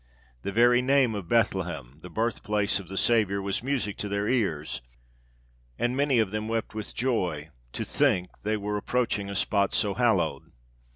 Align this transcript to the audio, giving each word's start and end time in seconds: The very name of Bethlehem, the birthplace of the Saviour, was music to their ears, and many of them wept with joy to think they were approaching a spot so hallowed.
The 0.41 0.51
very 0.51 0.81
name 0.81 1.13
of 1.13 1.27
Bethlehem, 1.27 1.99
the 2.01 2.09
birthplace 2.09 2.79
of 2.79 2.87
the 2.87 2.97
Saviour, 2.97 3.39
was 3.39 3.61
music 3.61 3.97
to 3.97 4.09
their 4.09 4.27
ears, 4.27 4.81
and 5.77 5.95
many 5.95 6.17
of 6.17 6.31
them 6.31 6.47
wept 6.47 6.73
with 6.73 6.95
joy 6.95 7.51
to 7.73 7.85
think 7.85 8.31
they 8.41 8.57
were 8.57 8.77
approaching 8.77 9.29
a 9.29 9.35
spot 9.35 9.75
so 9.75 9.93
hallowed. 9.93 10.51